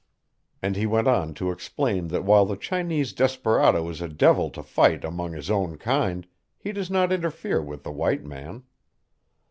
And 0.63 0.75
he 0.75 0.87
went 0.87 1.07
on 1.07 1.35
to 1.35 1.51
explain 1.51 2.07
that 2.07 2.23
while 2.25 2.43
the 2.43 2.57
Chinese 2.57 3.13
desperado 3.13 3.87
is 3.87 4.01
a 4.01 4.07
devil 4.09 4.49
to 4.49 4.63
fight 4.63 5.03
among 5.05 5.33
his 5.33 5.51
own 5.51 5.77
kind, 5.77 6.25
he 6.57 6.71
does 6.71 6.89
not 6.89 7.11
interfere 7.13 7.61
with 7.61 7.83
the 7.83 7.91
white 7.91 8.23
man. 8.25 8.63